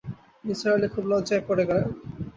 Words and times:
নিসার 0.43 0.71
আলি 0.75 0.87
খুব 0.93 1.03
লজ্জায় 1.11 1.43
পড়ে 1.47 1.63
গেলেন। 1.69 1.87